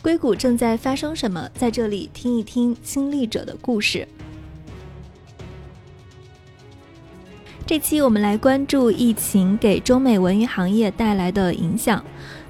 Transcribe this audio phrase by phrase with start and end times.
[0.00, 1.50] 硅谷正在发生什么？
[1.54, 4.06] 在这里听一听亲历者的故事。
[7.66, 12.02] 这期我们来关注疫情给中美文娱行业带来的影响。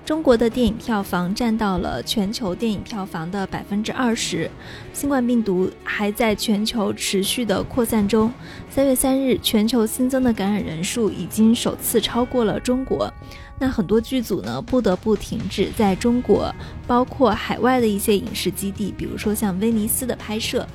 [0.04, 4.50] 中国的电影票房占到了全球电影票房的百分之二十，
[4.92, 8.32] 新冠病毒还在全球持续的扩散中。
[8.70, 13.12] 三月三日，全球新增的感染人数已经首次超过了中国。
[13.60, 16.54] 那很多剧组呢不得不停止在中国，
[16.86, 20.66] 包括海外的一些影视基地，比如说像威尼斯的拍摄，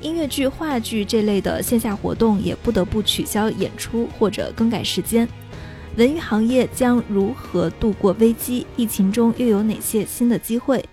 [0.00, 5.28] 音乐剧、话剧这类的线下活动也不得不取消演出或者更改时间。
[5.96, 8.66] 文娱行业将如何度过危机？
[8.76, 10.84] 疫情中又有哪些新的机会？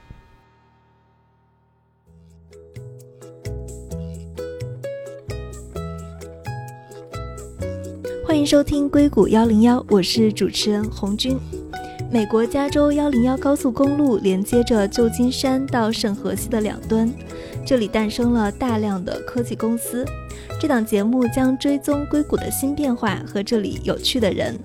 [8.25, 11.37] 欢迎收听硅谷幺零幺，我是主持人红军。
[12.11, 17.07] 美国加州幺零幺高速公路连接着旧金山到圣荷西的两端，
[17.63, 20.03] 这里诞生了大量的科技公司。
[20.59, 24.59] 这档节目将追踪硅谷的新变化和这里有趣的人。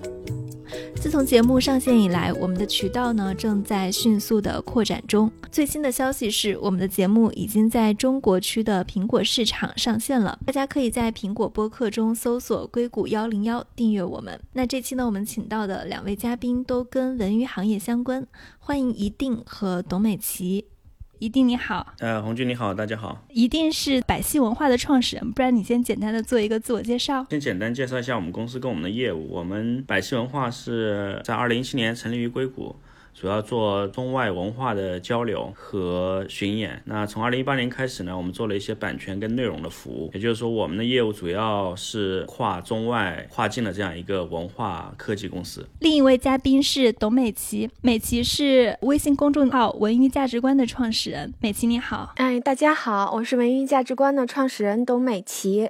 [1.01, 5.31] 自从节目上线以来，我们的渠道呢正在迅速的扩展中。
[5.51, 10.37] 最新的消息是，我们的节目已经在中国区的苹果市场上线了。
[10.45, 14.39] 大家可以在苹果播客中搜索“硅谷幺零幺”订阅我们。
[14.53, 18.27] 那这期呢，我们请到的两位嘉宾都跟文娱行业相关，
[18.59, 20.65] 欢迎一定和董美琪。
[21.21, 23.23] 一定你好，呃，红军你好，大家好。
[23.29, 27.23] 一定是百戏文化的创始人，不然你先简单的做一个自我介绍。
[27.29, 29.29] 先简单介绍一下我们公司跟我们的业务。
[29.29, 32.75] 我们百戏文化是在二零一七年成立于硅谷。
[33.13, 36.81] 主要做中外文化的交流和巡演。
[36.85, 40.09] 那从二零一八年开始呢，我们做了一些版权跟内容的服务。
[40.13, 45.67] 也就是说，我们的业务主要是跨中外、跨境的这样一个文化科技公司。
[45.79, 51.33] 另一位嘉宾是董美琪，美琪是微信公众号“文娱价值观”的创始人。
[51.39, 55.69] 美琪你好，哎，大家好，我是文娱价值观的创始人董美琪。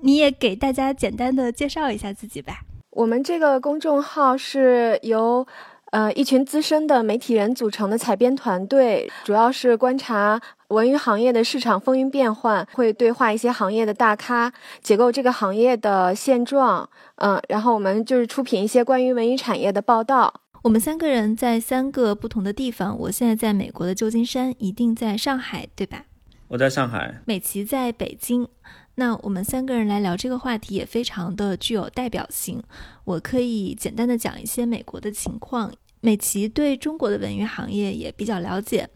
[0.00, 2.60] 你也给大家简单的介绍一下自己吧。
[2.90, 5.46] 我们这个公众号是由。
[5.96, 14.52] 呃，一群资深的媒体人组成的采编团队，主要是观察文娱行业的市场风云变幻，会对话一些行业的大咖，
[14.82, 16.86] 解构这个行业的现状。
[17.14, 20.42] 嗯，然后我们就是出品一些关于文娱产业的报道。
[20.60, 26.04] 我们三个人在三个不同的地方，我现在在美国的旧金山，一定在上海，对吧？
[26.48, 28.46] 我在上海，美琪在北京。
[28.96, 32.62] 那我们三个人来聊这个话题也非常的具有代表性。
[33.04, 35.72] 我可以简单的讲一些美国的情况。
[36.06, 38.88] 美琪对中国的文娱行业也比较了解，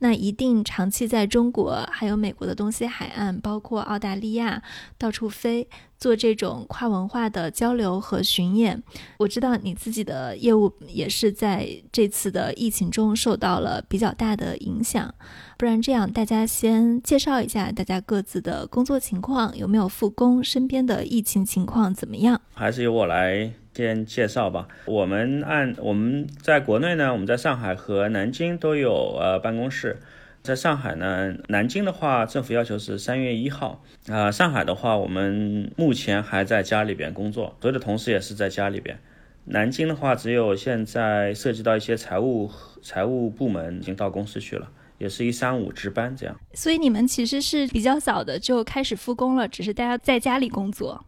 [0.00, 4.62] 那一定长期在中国还有美国的东西海岸，包括澳大利亚
[4.98, 8.82] 到处飞，做这种跨文化的交流和巡演。
[9.16, 15.14] 我知道你自己的业务也是在这次的疫情中受到了比较大的影响。
[15.56, 22.38] 不然这样，大家先介绍一下大家各自的工作情况，有没有复工，身边的疫情情况怎么样？
[22.52, 23.54] 还是由我来。
[23.78, 24.66] 先介绍吧。
[24.86, 29.98] 我们按我们在国内呢，我们在上海和南京都有呃办公室。
[30.42, 33.84] 在上海呢，南京的话，政府要求是三月一号。
[34.08, 38.98] 啊，上海的话，我们目前还在家里边工作，所有的同事也是在家里边。
[39.44, 42.50] 南京的话，只有现在涉及到一些财务
[42.82, 44.68] 财务部门已经到公司去了，
[44.98, 46.36] 也是一三五值班这样。
[46.54, 51.04] 所以你们其实是比较早的就开始复工了，只是大家在家里工作。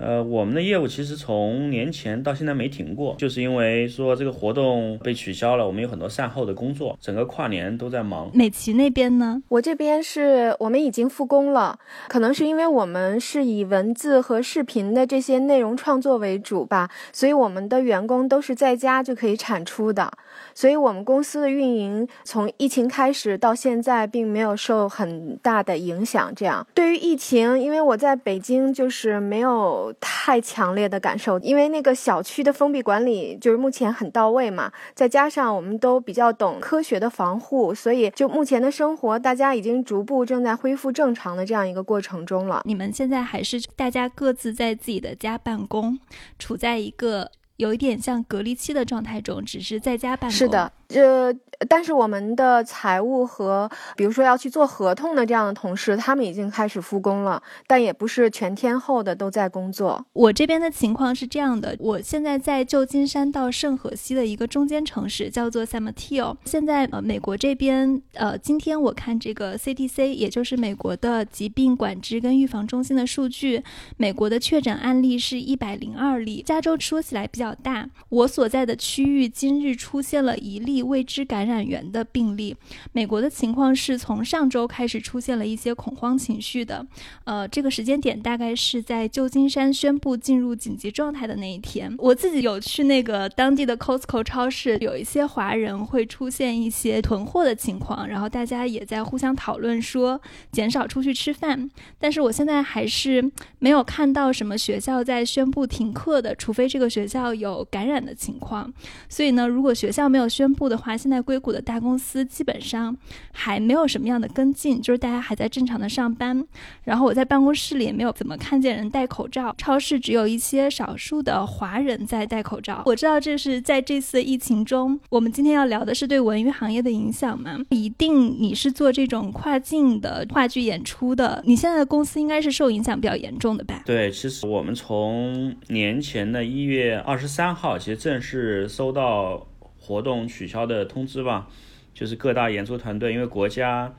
[0.00, 8.30] 呃，我们的业务其实从年前到现在没停过，就是因为说这个活动被取消了，我们有很多善后的工作，整个跨年都在忙。
[8.32, 9.42] 美琪那边呢？
[9.48, 11.78] 我这边是我们已经复工了，
[12.08, 20.10] 可能是因为我们是以文字和视频的这些内容创作为主吧，所以我们的员工都是在家就可以产出的。
[20.54, 26.32] 所以，我们公司的运营从疫情开始到现在，并没有受很大的影响。
[26.34, 34.70] 这样，对于疫情，因为我在北京，就是没有太强烈的感受，因为那个小区的封闭管理就是目前很到位嘛。
[34.94, 42.62] 再加上我们都比较懂科学的防护，所以就目前的生活，大家已经逐步正在恢复正常的这样一个过程中了。
[42.64, 45.98] 你们现在还是大家各自在自己的家办公，
[46.38, 47.30] 处在一个。
[47.60, 50.36] 有一点像隔离期的状态中，只是在家办公。
[50.36, 51.32] 是的，呃。
[51.68, 60.02] 但是我们的财务和比如说要去做合同的这样的同事，他们已经开始复工了，但也不是全天候的都在工作。
[60.14, 66.34] 我这边的情况是这样的，我现在在旧金山到圣荷西的一个中间城市，叫做 San Mateo。
[66.46, 73.62] 现在呃，美国这边呃，今天我看这个 CDC，也就是美国的疾病管制跟预防中心的数据，
[73.98, 76.42] 美国的确诊案例是一百零二例。
[76.42, 77.88] 加州说起来比较较大。
[78.08, 82.56] 我所在的区域今日出现了一例未知感染源的病例。
[82.92, 86.86] 美国的情况是从上周开始出现了一些恐慌情绪的，
[87.24, 91.94] 呃，这个时间点大概是在旧金山宣布进入紧急状态的那一天。
[91.98, 100.20] 我自己有去那个当地的 Costco 超市，有一些华人会出现一些囤货的情况，然后大家也在互相讨论说
[100.52, 101.70] 减少出去吃饭。
[101.98, 108.72] 但是我现在还是没有看到什么学校在宣布停课的，除非这个学校有感染的情况。
[109.08, 112.96] 所以呢，如果学校没有宣布的话，现在硅谷的大公司基本上
[113.32, 116.46] 还没有什么样的跟进，就是大家还在正常的上班。
[116.84, 122.82] 然后我在办公室里也没有怎么看见人戴口罩，超市只有一些少数的华人在戴口罩。
[122.86, 127.58] 我知道这是在这次疫情中，我们今天要聊的是对文娱行业的影响嘛？
[127.70, 133.82] 一定你是做这种跨境的话剧演出的，你现在的公司应该是受影响比较严重的吧？
[133.84, 139.46] 对，其实我们从年前的一月二十三号，其实正式收到
[139.78, 141.46] 活动取消的通知吧。
[141.92, 143.94] 就是各大演出团队，因为国家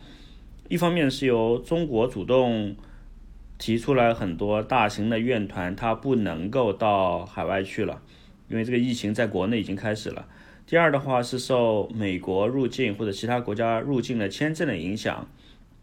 [0.69, 2.75] 一方面是由中国主动
[3.59, 8.01] 提出来很多大型的院团，它不能够到海外去了，
[8.47, 10.25] 因为这个疫情在国内已经开始了。
[10.65, 15.27] 第二的话是受美国入境或者其他国家入境的签证的影响，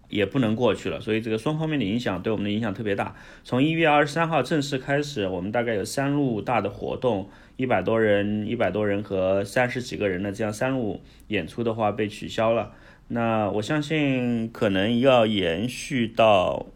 [0.08, 1.00] 也不能过去了。
[1.00, 3.14] 所以这个双方面的影响对我们的影响特别大。
[3.44, 7.28] 从一月二十三号正式开始，我们大概有三路大的活动。
[7.56, 12.72] 一百多人，一百多人和三十几个人的这样三路演出的话被取消了。
[13.08, 16.66] 那我相信可能要延续到，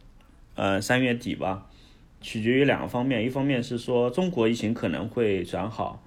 [0.56, 1.69] 呃三月底吧，
[2.20, 3.25] 取决于两个方面。
[3.25, 6.02] 一方面是说中国疫情可能会转好，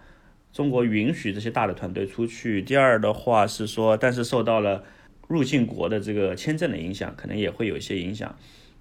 [0.51, 2.61] 中国允许这些大的团队出去。
[2.61, 4.83] 第二的话是说，但是受到了
[5.27, 8.29] 入境国的这个签证的影响，可能也会有一些影响。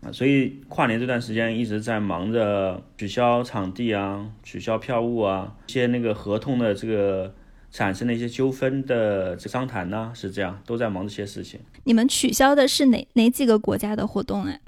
[0.00, 7.34] 啊所以跨年这段时间一直在忙着取消场地啊，取消票务啊，一些那个合同的这个
[7.70, 11.58] 产生的一些纠纷的这商谈呢，是这样，都在忙这些事情。
[11.84, 14.60] 你们取消的是哪哪几个国家的活动哎？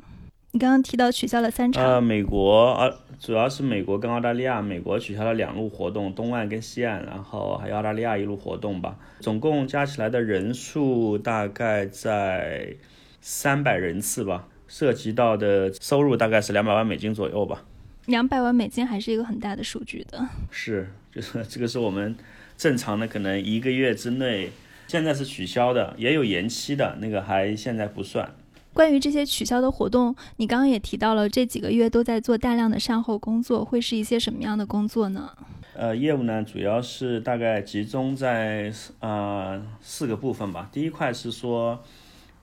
[0.56, 1.84] 你刚刚提到取消了三场。
[1.84, 8.96] 呃，美国啊，主要是美国跟澳大利亚，美国取消了两路活动，东岸跟西岸，然后还有澳大利亚一路活动吧。
[9.20, 12.74] 总共加起来的人数大概在
[13.20, 14.48] 三百人次吧。
[14.66, 17.62] 涉及到的收入大概是两百万美金左右吧。
[18.06, 20.26] 两百万美金还是一个很大的数据的。
[20.50, 22.16] 是，就是这个是我们
[22.56, 24.50] 正常的，可能一个月之内，
[24.88, 28.34] 现在是取消的，也有延期的，那个还现在不算。
[28.76, 35.30] 关于这些取消的活动，你刚刚也提到了，这几个月都在做大量的善后工作，会是一些什么样的工作呢？
[35.72, 38.70] 呃，业务呢，主要是大概集中在
[39.00, 40.68] 呃四个部分吧。
[40.70, 41.82] 第一块是说。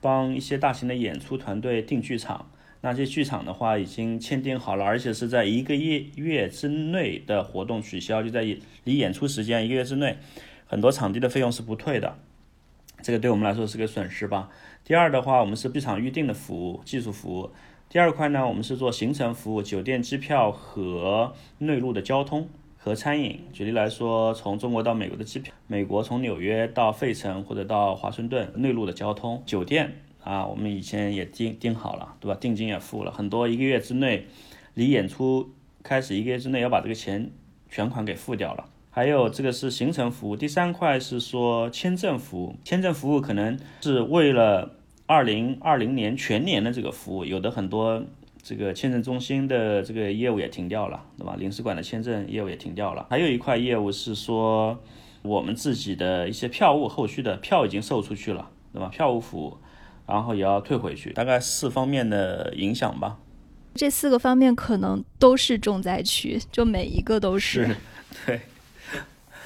[0.00, 2.46] 帮一些大型的演出团队订剧场，
[2.82, 8.42] 那些剧场的话已经签订好了，而且是在一个月月之内的活动取消，就在
[8.84, 10.18] 离演出时间一个月之内，
[10.66, 12.18] 很多场地的费用是不退的，
[13.02, 14.50] 这个对我们来说是个损失吧。
[14.84, 17.50] 第二的话，我们是剧场预订的服务，技术服务。
[17.88, 22.46] 第二块呢，我们是做行程服务，酒店、机票和内陆的交通
[22.76, 23.40] 和餐饮。
[23.50, 29.90] 举例来说，从中国到美国的机票，美国从纽约到费城或者到华盛顿，内陆的交通、酒店。
[30.22, 32.36] 啊，我们以前也订订好了，对吧？
[32.38, 34.26] 定金也付了很多，一个月之内，
[34.74, 35.50] 离演出
[35.82, 37.30] 开始一个月之内要把这个钱
[37.70, 38.66] 全款给付掉了。
[38.94, 44.70] 还有这个是行程服务，第三块是说签证服务，签证服务可能是为了
[45.06, 48.00] 二零二零年全年的这个服务，有的很多
[48.40, 51.34] 这个签证中心的这个业务也停掉了，对吧？
[51.36, 53.04] 领事馆的签证业务也停掉了。
[53.10, 54.78] 还有一块业务是说
[55.22, 58.86] 我们自己的一些票务后续的票已经售出去了，对吧？
[58.86, 59.58] 票务服务。
[60.06, 63.16] 然后也要退回去，大概四方面的影响吧。
[63.74, 67.74] 这四个方面可能都是重灾区，就每一个都是。
[68.24, 68.40] 对。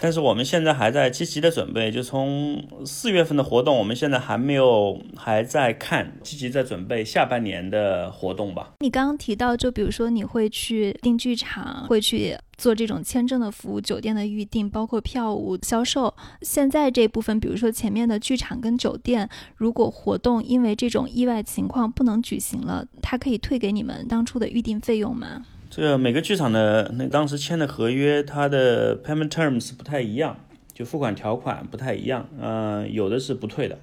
[0.01, 8.75] 但是我们现在还在积极的准备，就从四月份的活动，我们现在还没有，还在看，积极在准备下半年的活动吧。
[8.81, 16.15] 你刚刚提到，就比如说你会去订剧场，会去做这种签证的服务、酒店的预订，包括票务销售。
[16.43, 25.45] 现在这部分，比如说前面的剧场跟酒店，如果活动因为这种意外情况不能举行了，它可以退给你们当初的预订费用吗？
[25.71, 30.37] 这个每个剧场的那当时签的合约，它的 payment terms 不太一样，
[30.73, 32.29] 就付款条款不太一样。
[32.41, 33.79] 嗯，有的是不退的，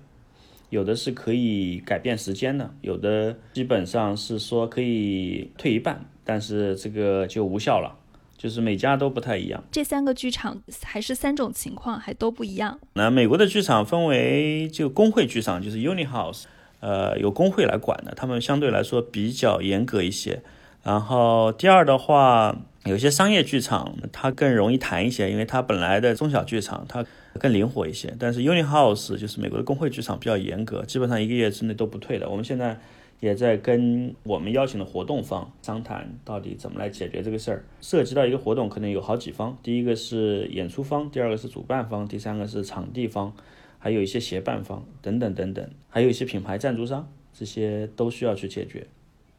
[0.69, 7.95] 有的是可以改变时间的，有的基本上是说可以退一半，但是这个就无效了。
[8.37, 9.63] 就是每家都不太一样。
[9.71, 12.77] 这三个剧场还是三种情况，还都不一样。
[12.93, 16.43] 那美国的剧场分为就工会剧场，就是 uni house，
[16.81, 20.41] 呃，有工会来管的，他们相对来说比较严格一些。
[20.85, 27.03] 然后第二的话，有些商业剧场它更容易谈一些，因为它本来的中小剧场它
[27.39, 28.15] 更灵活一些。
[28.19, 32.29] 但是 Uni House 就是美国的工会剧场比较严格，基本上一个月之内都不退的。
[32.29, 32.77] 我们现在
[33.19, 37.65] 也在跟我们邀请的活动方商谈，到底怎么来解决这个事儿。
[37.81, 43.33] 涉及到一个活动，可能有好几方，第一个是演出方，第二个是主办方，第三个是场地方，
[43.79, 48.85] 还有一些协办方等等等等，还有一些品牌赞助商，这些都需要去解决。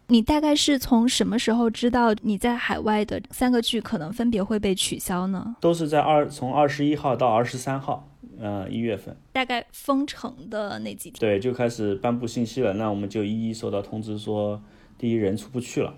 [0.08, 5.56] 你大概是从什么时候知道你在海外的三个剧可能分别会被取消呢？
[5.60, 8.08] 都是在二从二十一号到二十三号，
[8.38, 14.62] 呃，一月份，大概封城的那几天，对，就开始颁布信息了，那我们就一一收到通知，说
[14.96, 15.92] 第一人出不去了。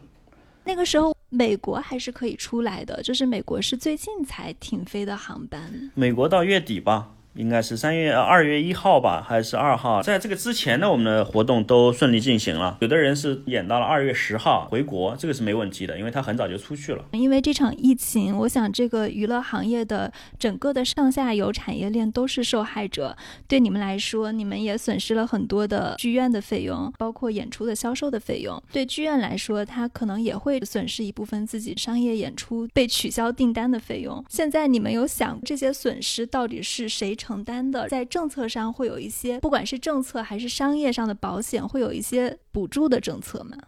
[0.64, 5.90] 那个时候美国还是可以出来的，就是美国是最近才停飞的航班。
[5.94, 7.10] 美国到月底吧。
[7.34, 10.02] 应该是三月二月一号吧，还是二号？
[10.02, 12.76] 在这个之前呢，我们的活动都顺利进行了。
[12.80, 17.04] 有的人是演到了二月十号回国，这个是没问题的，因为他很早就出去了。
[17.12, 23.16] 因为这场疫情，我想这个娱乐行业的整个的上下游产业链都是受害者。
[23.46, 28.60] 对你们来说，你们也损失了很多的剧院的费用，包括演出的销售的费用。
[28.72, 34.24] 对剧院来说，他可能也会损失一部分自己商业演出被取消订单的费用。
[34.28, 37.14] 现在你们有想这些损失到底是谁？
[37.28, 43.58] 承担的，在政策上会有一些，不管是政策还是商业上的保险，会有一些补助的政策吗？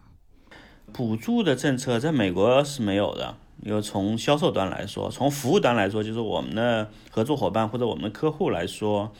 [0.91, 3.35] 补助的政策在美国是没有的。
[3.61, 9.13] 因为从销售端来说，从服务端来说，就是我们的合作伙伴或者我们的客户来说，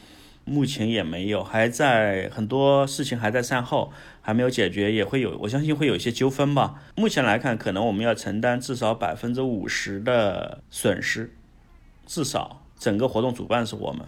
[0.44, 6.82] 目前也没有，还在很多事情还在善后，还没有解决，也会有，我相信会有一些纠纷吧。
[6.96, 11.32] 目前来看，可能我们要承担至少百分之五十的损失，
[12.04, 14.04] 至少整个活动主办是我们。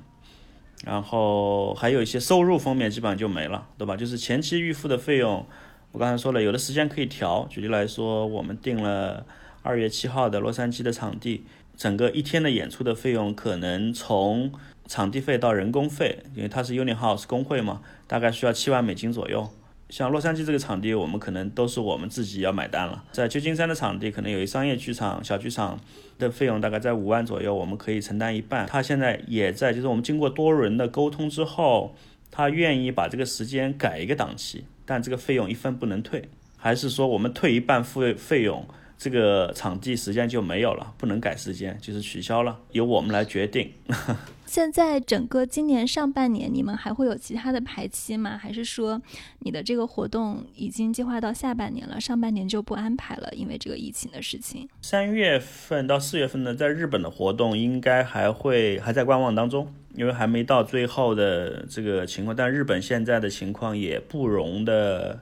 [0.84, 3.96] 然后还有一些收入方面基本上就没了，对吧？
[3.96, 5.46] 就是前期预付的费用，
[5.92, 7.46] 我刚才说了，有的时间可以调。
[7.48, 9.24] 举例来说，我们定了
[9.62, 11.44] 二月七号的洛杉矶的场地，
[11.76, 14.52] 整个一天的演出的费用可能从
[14.86, 19.48] 场地费到人工费，因为它是 Uni House 工会嘛，大概需要七万美金左右。
[19.90, 23.04] 像洛杉矶这个场地，我们可能都是我们自己要买单了。
[23.12, 25.78] 在旧金山的场地，可能有一商业剧场、小剧场
[26.18, 28.66] 的费用大概在五万左右，我们可以承担一半。
[28.66, 31.94] 他现在也在，就是我们经过多轮的沟通之后，
[32.30, 38.66] 他愿意把这个时间改一个档期，但这个费用一分不能退，还是说我们退一半付费用，
[38.98, 43.70] 这个场地时间就没有了，不能改时间，就是取消了，由我们来决定。
[44.54, 48.38] 现在整个今年上半年，你们还会有其他的排期吗？
[48.38, 49.02] 还是说
[49.40, 53.28] 你的这个活动已经计划到下半年了，上半年就不安排了？
[53.32, 54.68] 因为这个疫情的事情。
[54.80, 62.36] 三月份到四月份呢，在日本的活动应该还会还在观望当中，因为还没到最后的这个情况。
[62.36, 65.18] 但日本现在的情况也不容的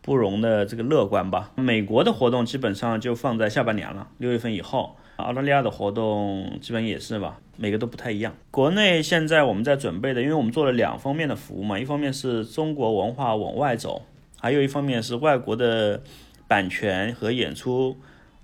[0.00, 1.50] 不容的这个乐观吧。
[1.56, 4.94] 美国的活动基本上就放在下半年了，六月份以后。
[5.16, 8.34] 澳大利亚的活动基本也是吧，每个都不太一样。
[8.50, 14.02] 国内现在我们在准备的，因为我们做了两方面的服务嘛，一方面是中国文化往外走，
[14.40, 16.02] 还有一方面是外国的
[16.48, 17.96] 版权和演出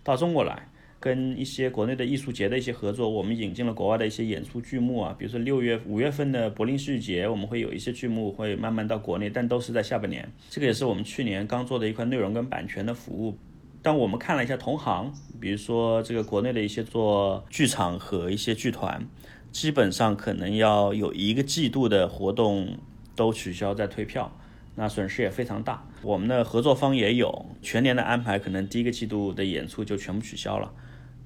[0.05, 0.69] 到中国来，
[1.01, 10.31] 跟一些国内的艺术节的一些合作，我们引进了国外的一些演出剧目啊，比如说六月、五月份的柏林戏剧节，我们会有一些剧目会慢慢到国内，但都是在下半年。
[10.49, 13.37] 这个也是我们去年刚做的一块内容跟版权的服务。
[13.83, 19.07] 但我们看了一下同行，比如说这个国内的一些做剧场和一些剧团，
[19.51, 22.79] 基本上可能要有一个季度的活动
[23.17, 24.31] 都取消再退票，
[24.75, 25.87] 那损失也非常大。
[26.03, 30.73] 我们的合作方也有全年的安排，可能第一个季度的演出就全部取消了，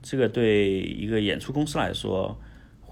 [0.03, 2.39] 这个对一个演出公司来说。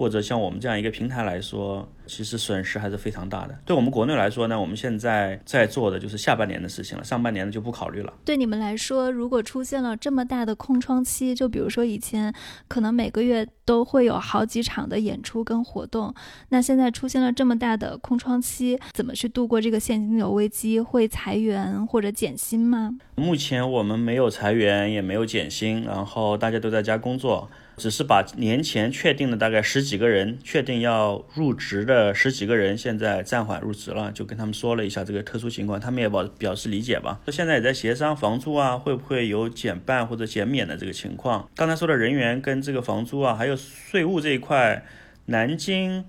[0.02, 3.56] 或者像我们这样一个平台来说，其实损失还是非常大的。
[3.64, 8.12] 对我们国内来说呢，我们现在在做的就是下半年的事情了，上半年的就不考虑了。
[8.24, 12.34] 对你们来说，如果出现了这么大的空窗期，就比如说以前
[12.66, 16.12] 可能每个月都会有好几场的演出跟活动，
[16.48, 20.80] 那现在出现了这么大的空窗期，怎么去度过这个现金流危机？
[20.80, 22.90] 会裁员或者减薪吗？
[23.14, 27.48] 目前我们没有裁员，也没有减薪，然后大家都在家工作。
[27.76, 37.20] 只是把年前确定的大概十几个人，确定要入职的十几个人，现在暂缓入职了，就跟他们说了一下这个特殊情况，他们也表表示理解吧。
[37.24, 41.48] 那现在也在协商房租啊，会不会有减半或者减免的这个情况。
[41.56, 44.84] 刚才说的人员跟这个房租啊，还有税务这一块，
[45.26, 46.04] 南京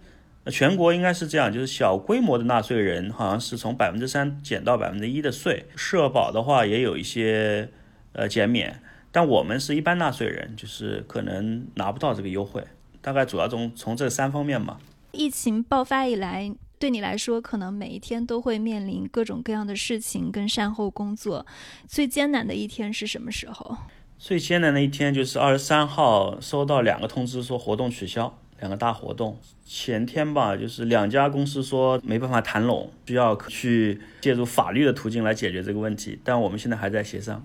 [0.48, 7.70] 全国应该是这样，就是小规模的纳税人好像是从百分之三减到百分之一的税，社保的话也有一些
[8.12, 8.83] 呃减免。
[9.14, 12.62] 但我们是一般纳税人，就是可能拿不到这个优惠，
[13.02, 14.78] 大概主要从从这三方面嘛。
[15.14, 16.54] 疫情爆发以来。
[16.80, 21.46] 对你来说，可能每一天都会面临各种各样的事情跟善后工作。
[21.88, 23.78] 最艰难的一天是什么时候？
[24.20, 29.40] 最艰难的一天就是二十三号收到两个通知说活动取消，两个大活动。
[29.64, 37.42] 前天吧，就是两家公司说没办法谈拢，需要去借助法律的途径来解决这个问题，但我们现在还在协商。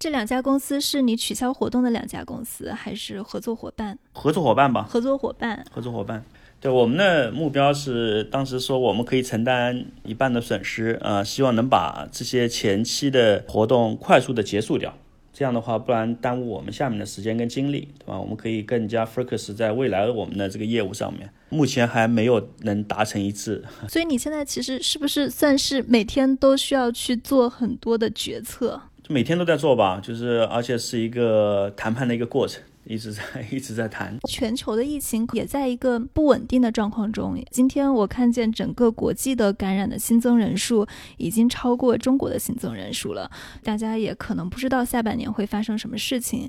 [0.00, 3.98] 这两家公司是你取消活动的两家公司，还是合作伙伴？
[4.14, 4.88] 合作伙伴吧。
[4.88, 5.62] 合作伙伴。
[5.70, 6.24] 合作伙伴。
[6.58, 14.94] 对，我们的目标是当时说我们可以承担一半的损失，呃，希望能把这些前期的活动快速的结束掉。
[15.34, 18.18] 这样的话，不然耽误我们下面的时间跟精力，对吧？
[18.18, 21.30] 我们可以更加 focus 在未来我们的这个业务上面。
[21.50, 23.62] 目前还没有能达成一致。
[23.88, 28.80] 所以你现在其实是不是算是每天都需要去做很多的决策？
[29.12, 34.16] 每天都在做吧，就是而且是一个谈判的一个过程，一直在 一直在谈。
[34.28, 37.36] 全球的疫情也在一个不稳定的状况中。
[37.50, 40.86] 今天我看见整个国际的感染的新增人数
[41.16, 43.28] 已经超过中国的新增人数了，
[43.64, 46.48] 大家也可能不知道下半年会发生什么事情。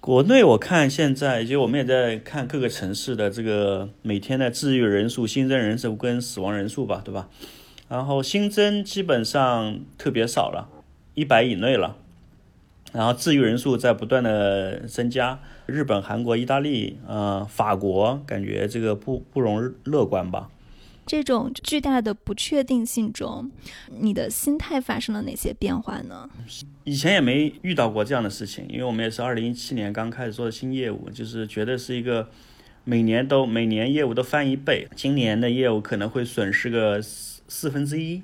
[0.00, 7.28] 国内我看现在，就我们也在看各个城市的这个每天的治愈人数、新增人数跟死亡人数吧，对吧？
[7.86, 10.68] 然后新增基本上特别少了。
[11.14, 11.96] 一百以内了，
[12.92, 15.38] 然后治愈人数在不断的增加。
[15.66, 20.50] 日本、韩国、意大利、呃，法国，感觉这个不不容乐观吧？
[21.06, 23.50] 这种巨大的不确定性中，
[24.00, 26.28] 你的心态发生了哪些变化呢？
[26.84, 32.28] 以前也没遇到过这样的事情，因为我们也是二零一七年刚开始做的新业务，就是觉得是一个
[32.84, 38.22] 每年都每年业务都翻一倍，今年的业务可能会损失个四四分之一。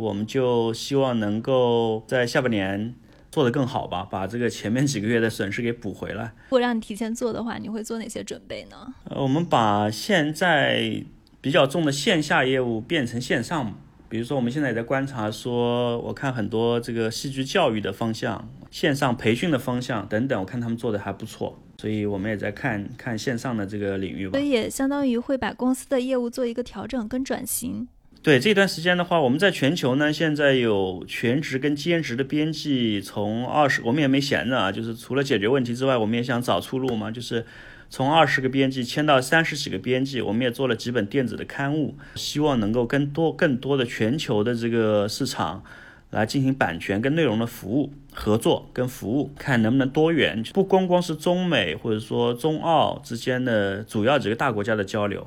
[0.00, 2.94] 我们就希望能够在下半年
[3.30, 6.32] 做得更好吧，把这个前面几个月的损失给补回来。
[6.46, 8.94] 如果让你提前做的话，你会做哪些准备呢？
[9.04, 11.04] 呃，我们把现在
[11.40, 13.74] 比较重的线下业务变成线上，
[14.08, 24.32] 比如说我们现在也在观察，说我看很多这个戏剧教育的方向、线上培训的方向等等，我看他们做的还不错，所以我们也在看看线上的这个领域吧。
[24.32, 27.86] 所以也相当于会把公司的业务做一个调整跟转型。
[28.22, 37.46] 对这段时间的话，我们在全球呢，现在有全职跟兼职的编辑，从二十，我们也没闲着啊，就是除了解决问题之外，我们也想找出路嘛，就是
[37.88, 45.64] 从二十个编辑签到三十几个编辑，我们也做了几本电子的刊物，希望能够更多更多的全球的这个市场
[46.10, 55.26] 来进行版权跟内容的服务合作跟服务，看能不能多元，不光光是中美或者说中澳之间的主要几个大国家的交流。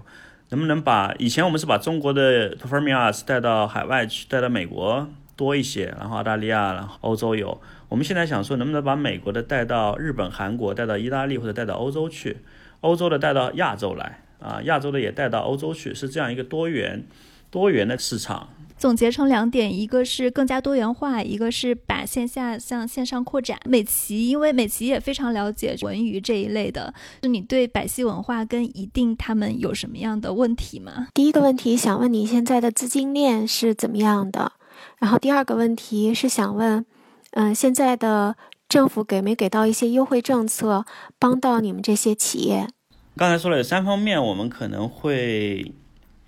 [0.53, 7.59] 能不能把以前我们是把中国的 performance 带到海外去，带到美国多一些，然后澳大利亚，然后欧洲有。
[7.89, 12.37] 我们现在想说，能不能把美国的带到日本、韩国，带到意大利或者带到欧洲去，
[12.81, 17.03] 欧洲的带到亚洲来，啊，亚洲的也带到欧洲去，是这样一个多元、
[17.49, 18.49] 多元的市场。
[18.83, 23.57] 总结成两点，一个是更加多元化，一个是把线下向线上扩展。
[23.63, 31.07] 美琪，因为美琪也非常了解文娱这一类的，就你对百戏文化跟一定他们有什么样的问题吗？
[31.13, 34.51] 第一个问题想问你现在的资金链是怎么样的，
[34.99, 36.85] 然后第二个问题是想问，
[37.31, 38.35] 嗯，现在的
[38.67, 40.83] 政府给没给到一些优惠政策，
[41.17, 42.67] 帮到你们这些企业？
[43.15, 45.73] 刚才说了有三方面，我们可能会。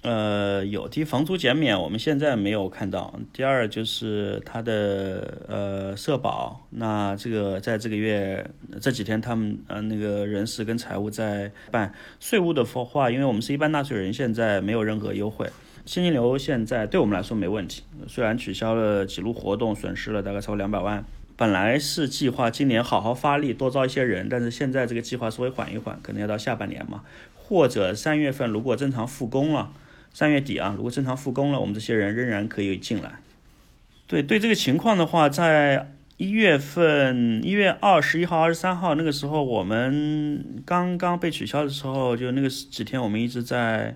[0.05, 3.11] 呃，有的房租减免，我们现在没有看到。
[3.33, 8.47] 第二就是他的呃社保，那这个在这个月
[8.79, 15.49] 这几天，他们呃那个人事跟财务在办税务的话，因为我们是一般纳税人，现在没有任何优惠。
[15.87, 21.03] 现金流现在对我们来说没问题，虽然取消了几路活动，损失了大概超过两百万。
[21.35, 27.01] 本来是计划今年好好发力，多招一些人，但是现在这个计划稍微缓一缓，可能要到下半年嘛，
[27.33, 29.71] 或者三月份如果正常复工了。
[30.15, 33.15] 三月底啊，如果正常复工了，我们这些人仍然可以进来。
[34.07, 43.93] 对对，这个情况的话，在一月份一月二十一号、二十三号那个时候，我们刚刚被取消的时候，就那个几天，我们一直在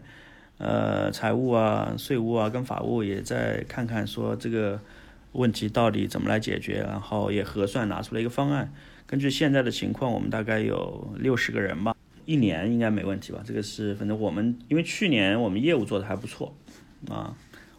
[0.57, 4.77] 呃财务啊、税务啊跟法务也在看看说这个
[5.31, 8.73] 问题到底怎么来解决，然后也核算拿出了一个方案。
[9.07, 11.95] 根据现在的情况，我们大概有六十个人吧。
[12.29, 13.41] 一年应该没问题吧？
[13.43, 16.55] 这个是，反正我们因为去年我们业务做的还不错，
[17.09, 17.35] 啊，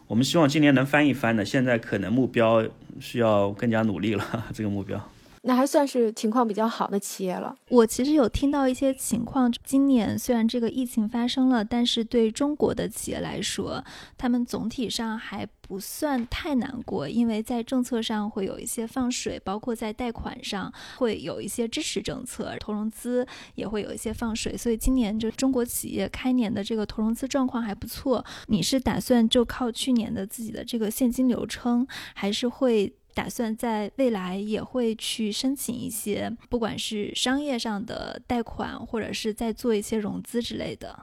[0.07, 1.45] 我们希望今年能翻一翻的。
[1.45, 2.67] 现在可能目标
[2.99, 5.01] 需要更加努力了， 这个目标。
[5.43, 7.55] 那还算是情况比较好的企业了。
[7.69, 13.83] 我其实有听到一些情况，今年虽然这个疫情发生了，但是对中国的企业来说，
[14.17, 23.25] 他们总体上还不算太难过，因为在政策上会有一些放水，包括在贷款上会有一些支持政策，投融资
[23.55, 28.23] 也会有一些放水，所以今年就中国企业开年的这个投融资状况还不错。
[28.47, 32.93] 你是打算就靠去年的自己的这个现金流撑，还是会？
[33.13, 40.97] 打算在未来也会去申请一些，不管是商业上的贷款，或者是在做一些融资之类的。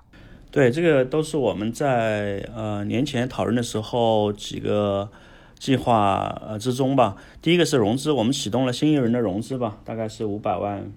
[0.50, 5.10] 对，这个都是我们在呃年前讨论的时候几个
[5.58, 7.16] 计划呃之中吧。
[7.42, 10.90] 第一个是融资，我们启动了新一轮的融资吧，大概是五百万，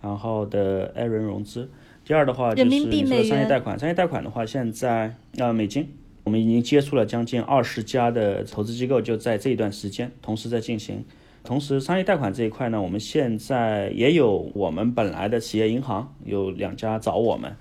[0.00, 1.70] 然后的 A 轮融资。
[2.04, 5.94] 第二的话就是你说商业贷款，商业贷款的话现在呃美金。
[6.26, 11.04] 我们已经接触了将近二十家的投资机构，就在这一段时间同时在进行。
[11.44, 17.54] 同时，商业贷款这一块呢，我们现在也有我们本来的企业银行有两家找我们，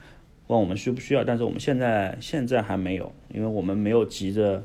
[0.48, 4.64] 问我们需不需要，但是我们现在现在还没有，因为我们没有急着。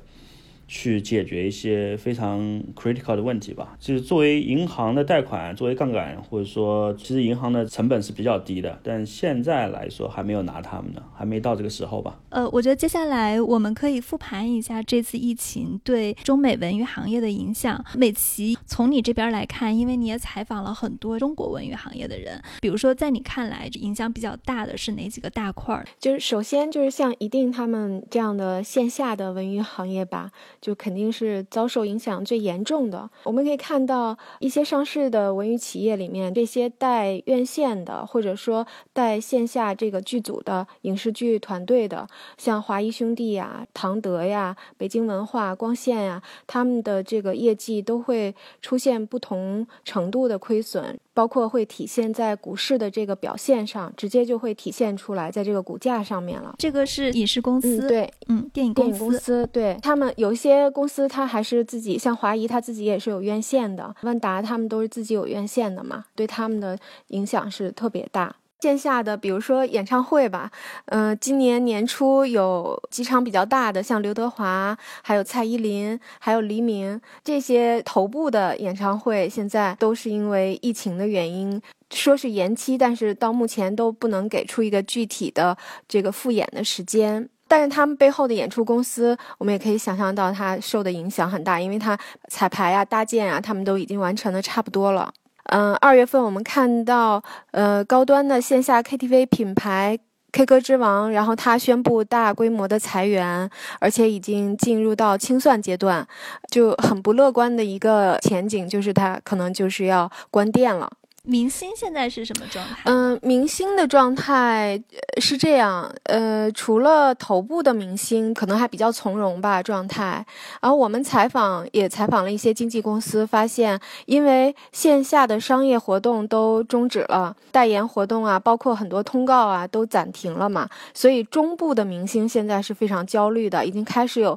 [0.72, 2.40] 去解决一些非常
[2.76, 3.76] critical 的问题吧。
[3.80, 12.20] 就是作为银行的贷款，作为杠杆，或者说，其实银行的成本是比较低的，但现在来说还没有拿他们呢，还没到这个时候吧。
[12.28, 17.84] 呃，我觉得接下来我们可以复盘一下这次疫情对中美文娱行业的影响。
[17.96, 25.84] 美琪，从你这边来看，因为你也采访了很多中国文娱行业的人，比如说在你看来影响比较大的是哪几个大块儿？
[25.98, 30.30] 就是首先就是像一定他们这样的线下的文娱行业吧。
[30.60, 33.08] 就肯定是遭受影响最严重的。
[33.24, 50.98] 我们可以看到一些上市的文娱企业里面，这些带院线的，或者说带线下这个剧组的影视剧团队的，像华谊兄弟呀、唐德呀、北京文化、光线呀，他们的这个业绩都会出现不同程度的亏损。
[51.20, 56.54] 包括会体现在股市的这个表现上，直接就会体现出来在这个股价上面了。
[56.56, 66.78] 这个是影视公司，对，嗯，电影电影公司，对他们有一些公司，它还是自己，像华谊，他自己也是有院线的，万达他们都是自己有院线的嘛，对他们的
[67.08, 68.34] 影响是特别大。
[68.60, 70.50] 线下的，比如说演唱会吧，
[70.86, 85.56] 嗯，今年年初有几场比较大的，像刘德华、还有蔡依林、还有黎明这些头部的演唱会，现在都是因为疫情的原因，说是延期，但是到目前都不能给出一个具体的
[85.88, 87.28] 这个复演的时间。
[87.48, 95.12] 但是他们背后的演出公司，我们也可以想象到，它受的影响很大，因为它彩排啊、搭建啊，他们都已经完成的差不多了。
[95.44, 99.98] 嗯，二月份我们看到，呃，高端的线下 KTV 品牌
[100.32, 103.50] K 歌之王，然后它宣布大规模的裁员，
[103.80, 106.06] 而且已经进入到清算阶段，
[106.50, 110.88] 就很不乐观的一个前景，就是它可能就是要关店了。
[111.30, 112.82] 明星现在是什么状态？
[112.86, 114.82] 嗯，明星的状态
[115.20, 120.26] 是这样，呃，除了头部的明星，可能还比较从容吧，状态。
[120.60, 134.36] 而我们采访也采访了一些经纪公司，发现因为线下的商业活动都终止了，代言活动啊，包括很多通告啊，都暂停了嘛，所以中部的明星现在是非常焦虑的，已经开始有。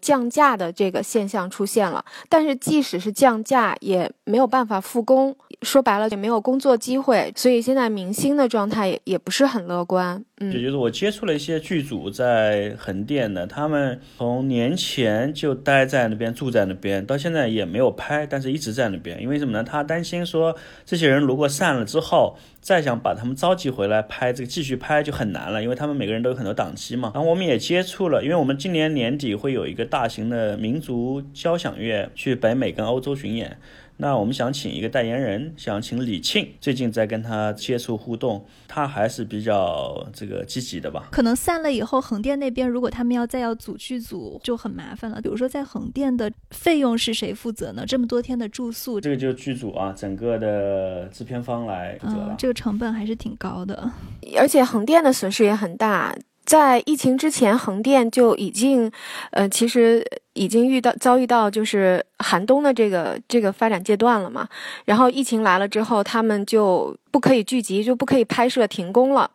[0.00, 10.24] 降价的这个现象出现了，但是即使是降价，也没有办法复工，说白了也没有工作机会，所以现在明星的状态也也不是很乐观。
[10.40, 19.64] 嗯，也就是我接触了一些剧组在横店的，他们从年前就待在那边，住在那边，到现在也没有拍，但是一直在那边，因为什么呢？
[19.64, 27.10] 他担心说这些人如果散了之后，再想把他们召集回来拍这个继续拍就很难了，因为他们每个人都有很多档期嘛。
[27.12, 33.58] 然后我们也接触了，因为我们今年年底会有一个大型的民族交响乐去北美跟欧洲巡演。
[34.00, 41.08] 那我们想请一个代言人，想请李沁，最近在跟他接触互动，他还是比较这个积极的吧。
[41.10, 45.20] 可能散了以后，横店那边如果他们要再要组剧组，就很麻烦了。
[45.20, 47.84] 比如说在横店的费用是谁负责呢？
[47.84, 52.36] 这么多天的住宿，这个就剧组啊，整个的制片方来负责了。
[52.38, 53.90] 这个成本还是挺高的，
[54.38, 56.16] 而且横店的损失也很大。
[56.48, 58.90] 在疫情之前，横店就已经，
[59.32, 64.48] 呃，其实已经遇到遭遇到就是寒冬的这个这个发展阶段了嘛。
[64.86, 69.30] 然后疫情来了之后，他们就不可以聚集，就不可以拍摄，停工了。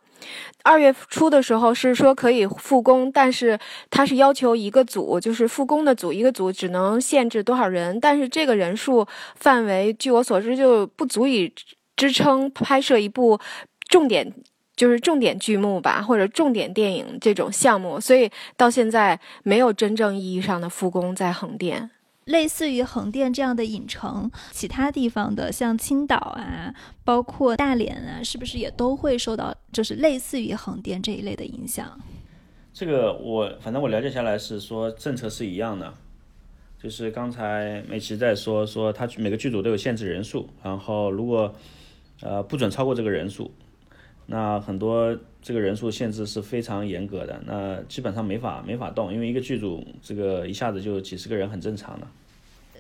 [0.64, 3.60] 二月初的时候是说可以复工，但是
[3.92, 11.54] 他是要求一个组，就是复工的组，一个组只能限制多少人，但是这个人数范围，据我所知就不足以
[11.96, 13.40] 支撑拍摄一部
[13.88, 14.34] 重点。
[14.76, 21.92] 就是重点剧目吧，或者重点电影这种项目，所以到现在没有真正意义上的复工在横店。
[22.26, 32.00] 类似于横店这样的影城，其他地方的像青岛啊，包括大连啊，是不是也都会受到就是类似于横店这一类的影响？
[32.74, 35.94] 这个我反正我了解下来是说政策是一样的，
[36.82, 41.54] 就是刚才美琪在说说他每个剧组都有限制人数，然后如果
[42.22, 43.54] 呃不准超过这个人数，
[44.26, 52.08] 那很多这个人数限制是非常严格的，那基本上没法没法动，因为一个剧组这个一下子就几十个人很正常的。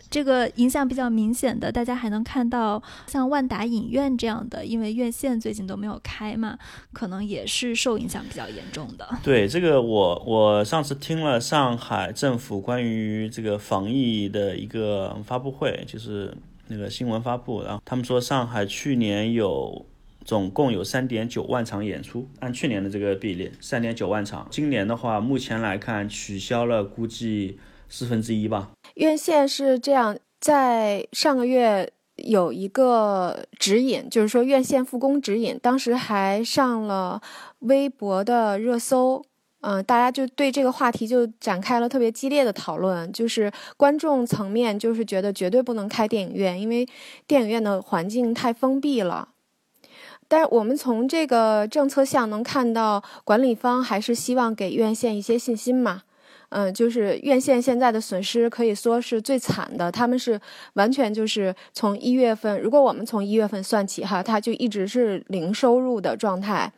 [0.09, 6.55] 这个影响比较明显的，大家还能看到像万达影院这样的，因为院线最近都没有开嘛，
[6.91, 9.09] 可能也是受影响比较严重的。
[9.23, 16.31] 对这个，我我上次听了上海政府关于这个防疫的一个发布会，就是
[16.67, 19.83] 那个新闻发布，然后他们说上海去年有
[20.25, 24.47] 总共有三点九万场演出，按去年的这个比例，三点九万场。
[24.49, 27.59] 今年的话，目前来看取消了，估计
[27.89, 28.71] 四分之一吧。
[28.95, 37.21] 院线是这样，在上个月有一个指引，就是说院线复工指引，当时还上了
[37.59, 39.23] 微博的热搜，
[39.61, 46.87] 嗯，大家就对这个话题就展开了特别激烈的讨论，就是观众层面就是觉得绝对不能开电影院，因为
[47.27, 49.29] 电影院的环境太封闭了。
[50.27, 56.03] 但是我们从这个政策项能看到，管理方还是希望给院线一些信心嘛。
[56.49, 60.39] 嗯，就是院线现在的损失可以说是最惨的，他们是
[60.73, 66.71] 完全就是从一月份，如果我们从一月份算起哈，它就一直是零收入的状态。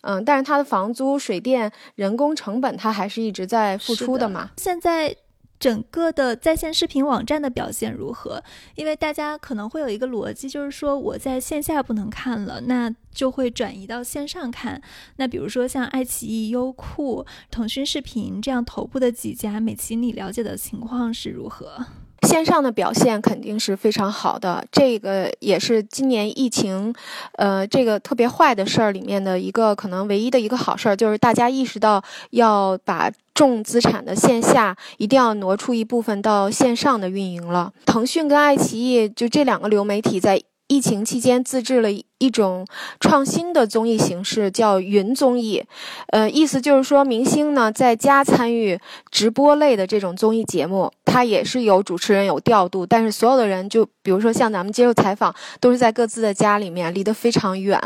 [0.00, 4.50] 嗯，但是它的房租、水电、人工成本，它还是一直在付出的嘛。
[4.56, 5.14] 现在。
[5.60, 8.42] 整个的在线视频网站的表现如何？
[8.74, 14.80] 因为大家可能会有一个逻辑，就是说我在线下不能看了，那就会转移到线上看。
[15.16, 21.84] 那比如说像爱奇艺、优酷、腾讯视频这样头部的几家，美琪你了解的情况是如何？
[22.22, 26.94] 线上的表现肯定是非常好的，这个也是今年疫情，
[27.32, 33.10] 呃，这个特别坏的事儿里面的一个可能唯一的一个好事儿，就是大家意识到要把。
[33.32, 37.72] 重资产的线下一定要挪出一部分到线上的运营了。
[37.86, 40.38] 腾讯跟爱奇艺就这两个流媒体在
[40.70, 42.64] 疫情期间自制了一种
[43.00, 45.64] 创新的综艺形式，叫云综艺。
[46.10, 48.78] 呃，意思就是说明星呢在家参与
[49.10, 57.76] 直播类的这种综艺节目，它也是有主持人有调度，但是所有的人就比如说像咱们接受采访，都是在各自的家里面，离得非常远，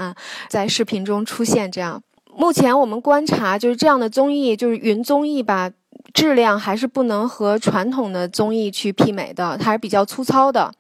[0.50, 2.02] 在视频中出现这样。
[2.36, 5.70] 目前我们观察，就是这样的综艺，就是云综艺吧，
[6.12, 10.70] 质量还是不能和传统的综艺去媲美的，它还是比较粗糙的，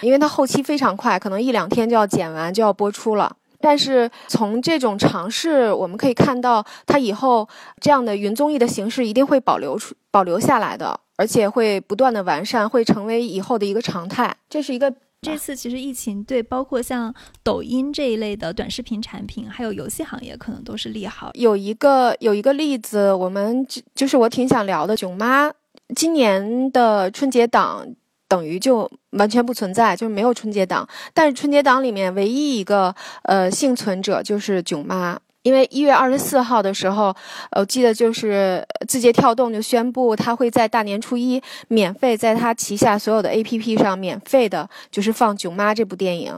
[0.00, 3.36] 因为它后期非常快，可能一两天就要剪完就要播出了。
[3.60, 7.48] 但是从这种尝试，我们可以看到，它以后
[7.80, 14.36] 这样的云综艺的形式一定会保留出、保留下来的，而且会不断的完善，会成为以后的一个常态。
[14.48, 14.92] 这是一个。
[15.24, 21.30] 这次其实疫情对包括像抖音这一类的短视频产品，还有游戏行业可能都是利好。
[21.34, 25.48] 有一个有一个例子，我们就是我挺想聊的，囧妈
[25.94, 27.86] 今年的春节档
[28.32, 30.88] 等于就完全不存在，就是没有春节档。
[31.12, 35.20] 但是春节档里面唯一一个呃幸存者就是囧妈。
[35.42, 37.14] 因为一月二十四号的时候，
[37.58, 46.34] 我记得就是字节跳动就宣布，它会在大年初一免费在它旗下所有的 APP 上免费的，就是放《囧妈》这部电影。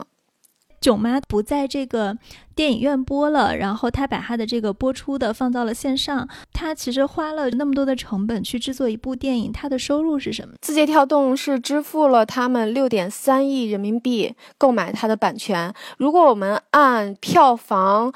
[0.85, 2.15] 囧妈不在这个
[2.53, 6.29] 电影院播了，然后他把他的这个播出的放到了线上。
[6.53, 10.53] 他其实花了那么多的成本去制作一部电影，他的收入是什么？
[10.61, 15.73] 字节跳动是支付了他们六点三亿人民币购买它的版权。
[15.97, 18.13] 如果我们按票房。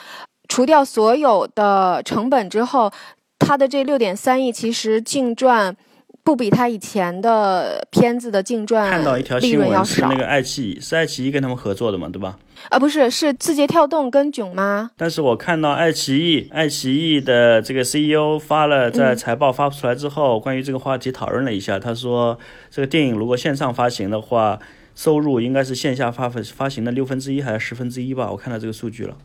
[0.52, 2.92] 除掉所有的成本之后，
[3.38, 5.78] 他的这六点三亿其实净赚
[6.24, 12.38] 不比他以前的片子的净赚看到一条新闻是那个爱奇艺，是爱奇艺跟他们合作的嘛，对吧？
[12.70, 14.92] 啊，不是，是字节跳动跟囧妈。
[14.98, 22.38] 但是我看到爱奇艺，爱奇艺的这个 CEO 发了在财报发布出来之后，关于这个话题讨论了一下，他说
[22.70, 24.60] 这个电影如果线上发行的话，
[24.94, 28.30] 收入应该是线下发发行的六分之一还是十分之一吧？
[28.30, 29.16] 我看到这个数据了。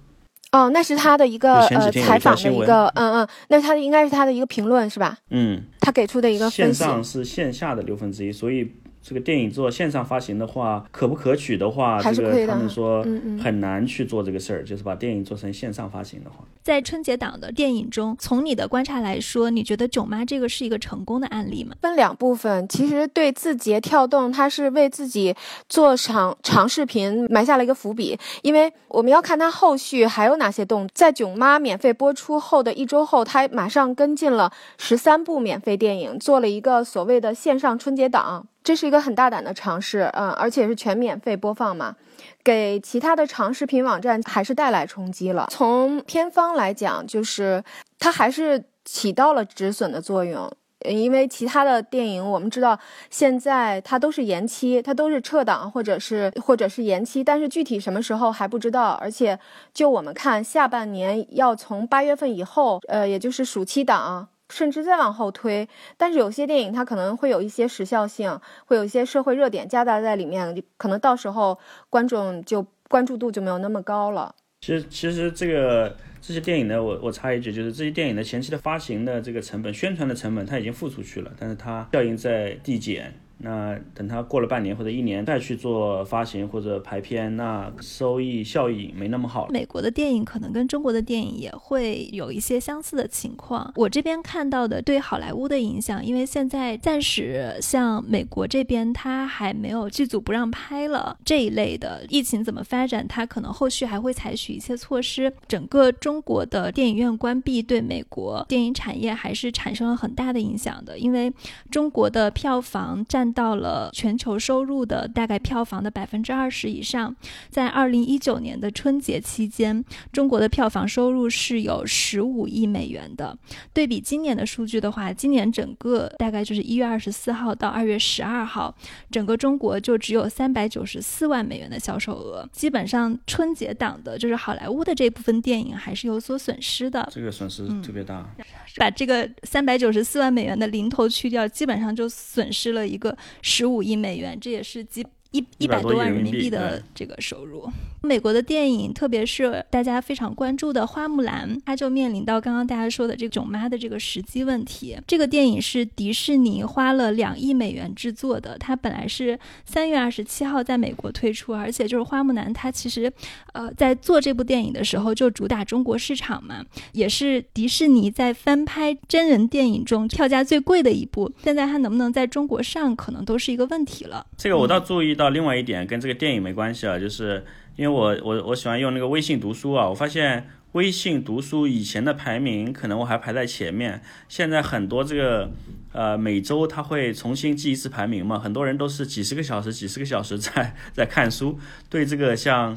[0.54, 5.18] 哦，那是他的一个呃采访的一个，嗯嗯，那是他的应该是他的一个评论是吧？
[5.30, 8.72] 嗯，他给出的一个线上是线下的六分之一，所以。
[9.06, 13.04] 这个电影做线上发行的话，可不可取的话，这个他们说
[13.42, 16.36] 很难去做这个事儿，就是把电影做成线上发行的话。
[16.62, 21.76] 在春节档的电影中，从你的观察来说，你觉得《囧妈》这个是一个成功的案例吗？
[21.82, 25.36] 分两部分，其实对字节跳动，它是为自己
[25.68, 30.88] 做长长视频埋下了一个伏笔，因为我们要看它后续还有哪些动。
[30.94, 38.46] 在《囧妈》免费播出后的一周后，它马上跟进了十三部免费电影，做了一个所谓的线上春节档。
[38.64, 41.94] 这是一个很大胆的尝试，嗯，而且是全免费播放嘛，
[42.42, 45.46] 给其他的长视频网站还是带来冲击了。
[45.50, 47.62] 从片方来讲，就是
[47.98, 50.50] 它还是起到了止损的作用。
[50.86, 58.90] 因为其他的电影，我们知道现在它都是延期，它都是撤档或者是或者是延期，但是具体什么时候还不知道。
[59.00, 59.38] 而且
[59.72, 65.68] 就我们看，下半年要从八月份以后，呃，也就是暑期档，甚至再往后推。
[65.96, 71.58] 但是有些电影它可能会有一些时效性，会有一些社会热点夹杂在里面，可能到时候
[71.90, 74.34] 观众就关注度就没有那么高了。
[74.60, 75.96] 其实，其实这个。
[76.26, 83.12] 这些电影呢，我我插一句，就是这些电影的前期的发行的这个成本、宣传的成本，它已经付出去了，但是它效应在递减。
[83.38, 89.48] 那等它过了半年或者一年再去做发行或者排片，那收益效益没那么好。
[89.50, 93.72] 美国的电影可能跟中国的电影也会有一些相似的情况。
[93.76, 102.06] 我这边看到的对好莱坞的影响，因为现在暂时像美国这边，它还没有剧组不让拍了这一类的。
[102.08, 105.30] 疫情怎么发展，它可能后续还会采取一些措施。
[105.48, 111.32] 整个中国的电影院关闭，对美国电影产业还是产生了很大的影响的，因为
[111.70, 113.23] 中国的票房占。
[113.32, 117.14] 到了全球收入的大概票房的百分之二十以上，
[117.50, 123.36] 在二零一九年的春节期间，中国的票房收入是有十五亿美元的。
[123.72, 128.74] 对比今年的数据的话，今年整个大概就是一月二十四号到二月十二号，
[129.10, 132.48] 整个中国就只有三百九十四万美元的销售额。
[132.52, 138.28] 基本上春节档的就是好莱坞的这部分电影还是有所损失的，这个损失特别大。
[138.76, 145.06] 把这个三百九十四万美元的零头去掉，基本上就损失了一个十五亿美元，这也是基。
[145.34, 147.68] 一一百多万人民币的这个收入，
[148.02, 154.96] 美国的电影，特别是大家非常关注的《花木兰》，它就面临到刚刚大家说的这个囧妈的这个时机问题。
[155.08, 163.12] 这个电影是迪士尼花了两亿美元制作的，它本来是三月二十七号在美国推出，而且就是《花木兰》，它其实
[163.54, 171.28] 呃在做这部电影的时候就主打中国市场嘛，也是迪士尼在翻拍真人电影中票价最贵的一部。
[171.42, 174.24] 现在它能不能在中国上，可能都是一个问题了。
[174.38, 175.23] 这个我倒注意到。
[175.24, 177.42] 到另外一点跟这个电影没关系啊，就是
[177.76, 185.50] 因为我我我喜欢用那个微信读书啊，我发现微信读书以前的排名可能我还排在前面，现在很多这个
[185.92, 191.58] 呃每周他会重新记一次排名嘛，很多人都是几十个小时几十个小时 在在看书，
[191.88, 192.76] 对这个像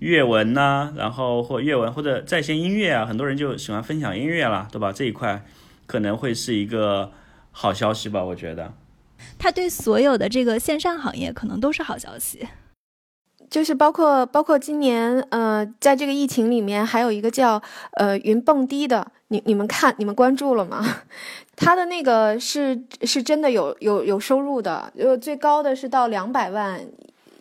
[0.00, 4.92] 阅文呐，然后或阅文或者在线音乐啊，很多人就喜欢分享音乐了，对吧？
[4.92, 5.42] 这一块
[5.86, 7.12] 可能会是一个
[7.50, 8.74] 好消息吧，我觉得。
[9.38, 12.48] 它对所有的这个线上行业可能都是好消息，
[13.48, 20.84] 就是包括包括今年，呃，在这个疫情里面，还有一个叫呃云蹦迪的，你你们看你们关注了吗？
[21.56, 26.80] 他的那个是是真的有有有收入的，就，最高的是到两百万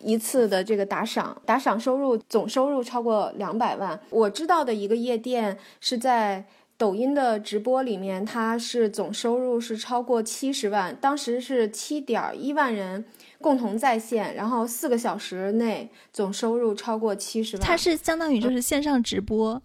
[0.01, 3.99] 一次的这个打赏，打赏收入总收入超过两百万。
[4.09, 6.45] 我知道的一个夜店是在。
[6.77, 13.03] 抖音的直播里面，它是总收入是超过七十万，当时是七点一万人
[13.41, 17.65] 共同在线，然后四个小时内总收入超过七十万。
[17.65, 19.61] 它是相当于就是线上直播，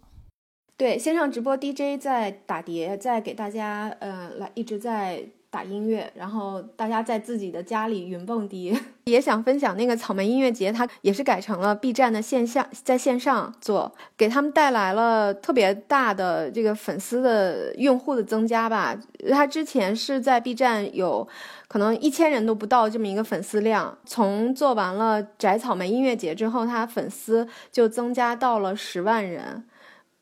[0.77, 5.27] 对，线上直播 DJ 在打碟，在给大家呃来一直在。
[5.53, 18.99] 打音乐，然后大家在自己的家里云蹦迪， 也想分享那个草莓音乐节，它也是改成了 B 站的线下，在线上做，给他们带来了特别大的这个粉丝的用户的增加吧。
[19.31, 21.29] 他之前是在 B 站有
[21.69, 29.65] 可能一千人都不到这么一个粉丝量，从做完了摘草莓音乐节之后，他粉丝就增加到了十万人，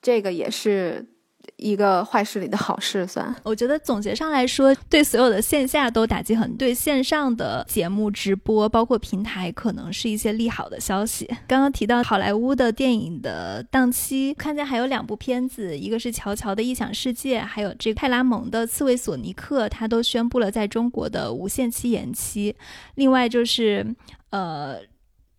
[0.02, 1.06] 这个也是。
[1.60, 11.28] 一个坏事里的好事，算我觉得总结上来说，对所有的线下都打击很，对线上的节目直播，包括平台，可能是一些利好的消息。
[11.46, 22.56] 刚刚提到好莱坞的电影的档期，看见还有两部片子，一个是乔乔的异想世界，还有这个泰拉蒙的刺猬索尼克，他都宣布了在中国的无限期延期。
[22.94, 23.94] 另外就是，
[24.30, 24.78] 呃。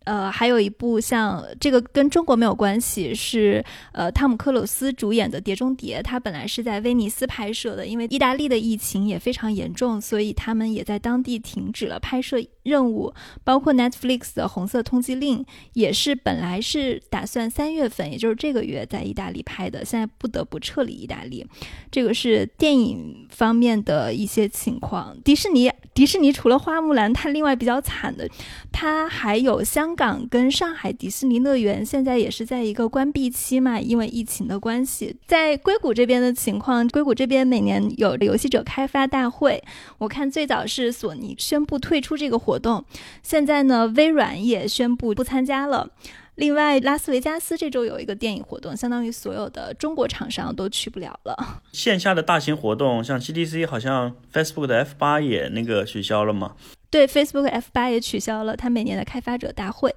[0.04, 13.14] 呃，还有一部像这个跟中国没有关系，是呃汤姆克鲁斯主演的《碟中谍》，它本来是在威尼斯拍摄的，因为意大利的疫情也非常严重，所以他们也在当地停止了拍摄任务。
[13.44, 15.38] 包括 Netflix 的《红色通缉令》
[15.74, 21.46] 也是本来是打算三月份，也就是这个月在意大利拍的，现在不得不撤离意大利。
[21.92, 25.16] 这个是电影方面的一些情况。
[25.22, 28.28] 迪士尼，迪士尼除了花木兰，它另外比较惨的，
[28.72, 29.91] 它还有香。
[29.92, 35.14] 香港跟上海迪士尼乐园现在也是在一个关闭期嘛，因为疫情的关系。
[35.26, 39.62] 在硅谷这边的情况，硅谷这边每年有游戏者开发大会，
[39.98, 42.82] 我看最早是索尼宣布退出这个活动，
[43.22, 45.90] 现在呢，微软也宣布不参加了。
[46.36, 51.60] 另外，拉斯维加斯这周有一个电影活动，相当于所有的中国厂商都去不了了。
[51.70, 56.52] 线下的大型活动，像 GDC，好像 Facebook 的 F 八也那个取消了嘛？
[56.92, 59.94] 对，Facebook F 八也取消了它每年的开发者大会。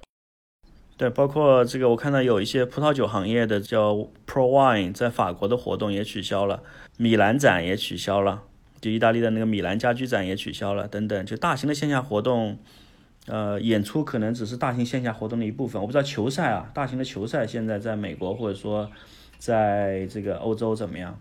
[0.96, 3.92] 对，包括这个，我看到有一些葡萄酒行业的叫
[4.26, 6.62] Pro Wine 在法国的活动也取消了，
[6.96, 8.44] 米兰展也取消了，
[8.80, 12.58] 就意大利的那个米兰家居展也取消了，等等，就大型的线下活动。
[13.26, 15.82] 呃，演出可能只是大型线下活动的一部分。
[15.82, 18.90] 我不知道球赛啊，大型的球赛现在在美国或者说
[19.36, 21.20] 在这个欧洲怎么样？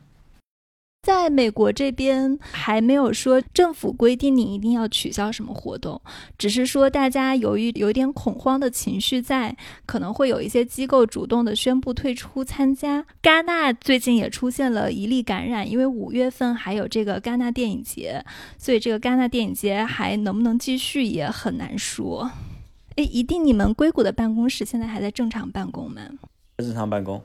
[1.06, 6.02] 在美国这边还没有说政府规定你一定要取消什么活动，
[6.36, 13.06] 只是说大家由于有点恐慌的情绪在，可能会有一些机构主动的宣布退出参加。
[13.22, 18.26] 戛纳最近也出现了一例感染，因为五月份还有这个戛纳电影节，
[18.58, 22.32] 所以这个戛纳电影节还能不能继续也很难说。
[22.96, 26.02] 诶，一定你们硅谷的办公室现在还在正常办公吗？
[26.58, 27.22] 正常办公。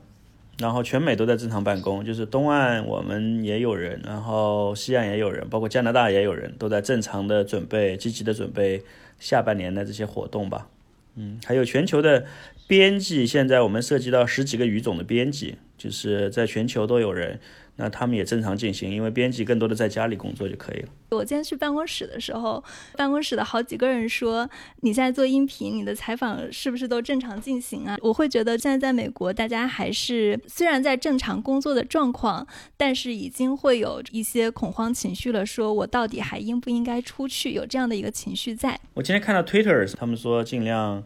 [0.61, 8.83] 然后全美都在正常办公，就是东岸我们也有人，然后西岸也有人，包括加拿大也有人，都在正常的准备、积极的准备
[9.19, 10.67] 下半年的这些活动吧。
[11.15, 12.25] 嗯，还有全球的
[12.67, 17.39] 编辑，现在我们涉及到十几个语种的编辑，就是在全球都有人。
[17.81, 20.89] 那他们也正常进行，因为编辑更多的在家里工作就可以了。
[21.09, 22.63] 我今天去办公室的时候，
[22.95, 24.47] 办公室的好几个人说
[24.81, 32.45] ：“你现在做音频，你的采访是不是都正常进行啊？”我会觉得现在在美国，大家还是虽然在正常工作的状况，
[32.77, 35.43] 但是已经会有一些恐慌情绪了。
[35.43, 37.53] 说我到底还应不应该出去？
[37.53, 38.79] 有这样的一个情绪在。
[38.93, 41.03] 我今天看到 Twitter，他们说尽量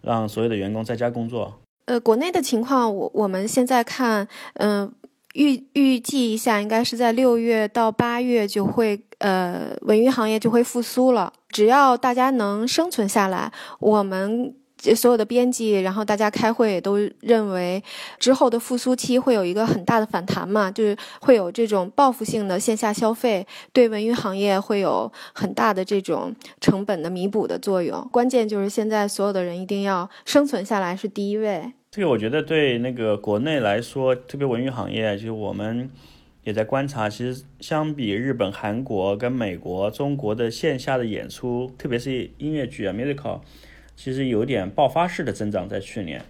[0.00, 1.60] 让所有的员工在家工作。
[1.84, 4.90] 呃，国内的情况，我我们现在看，嗯。
[5.34, 11.32] 预预计一下，应该是在六月到八月就会，呃，文娱行业就会复苏了。
[11.50, 14.54] 只要大家能生存下来，我们
[14.94, 17.82] 所有的编辑，然后大家开会也都认为，
[18.18, 28.06] 之后的复苏期会有一个很大的反弹嘛，就是会有这种报复性的线下消费，对文娱行业会有很大的这种成本的弥补的作用。
[28.12, 31.72] 关键就是现在所有的人一定要生存下来是第一位。
[31.94, 35.88] 这个我觉得对那个国内来说，特别文娱行业，就是我们
[36.42, 37.08] 也在观察。
[37.08, 43.42] 其实相比日本、韩国跟美国、中国的线下的演出，特别是音乐剧啊 （musical），
[43.94, 45.68] 其实有点爆发式的增长。
[45.68, 46.22] 在去年，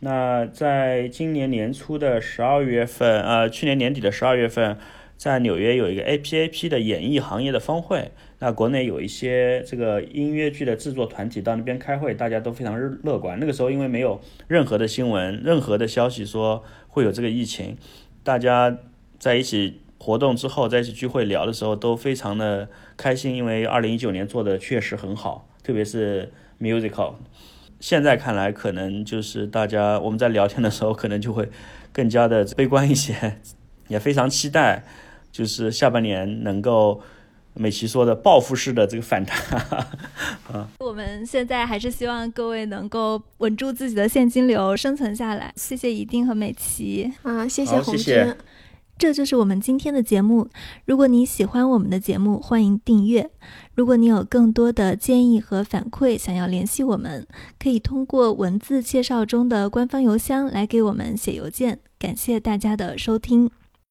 [0.00, 4.78] 那在今年年初的十二月份，呃，去年年底的十二月份，
[5.22, 8.10] 在纽约有一个 APAP 的演艺行业的峰会。
[8.40, 13.38] 那国内有一些这个音乐剧的制作团体到那边开会，大家都非常乐观。
[13.38, 17.76] 那个时候因为没有任何的新闻、任何的消息说会有这个疫情，
[18.24, 18.76] 大家
[19.20, 27.14] 在一起活动之后，在一起聚会聊的时候都非常的开心，因为二零一九年做的确实很好，特别是 musical。
[27.78, 31.48] 现在看来，可能就是大家我们在聊天的时候，可能就会
[31.92, 33.38] 更加的悲观一些，
[33.86, 34.82] 也非常期待，
[35.32, 37.00] 就是下半年能够。
[37.54, 39.38] 美琪说的报复式的这个反弹，
[40.50, 45.52] 啊，我们现在还是希望各位能够稳住自己的现金流，生存下来。
[45.54, 48.34] 谢谢一定和美琪啊，谢谢红军。
[48.96, 50.48] 这就是我们今天的节目。
[50.86, 53.28] 如果你喜欢我们的节目，欢迎订阅。
[53.74, 57.26] 如果你有更多的建议和反馈，想要联系我们，
[57.62, 61.80] 可以通过文字介绍中的官方邮箱来给我们写邮件。
[61.98, 63.50] 感谢大家的收听。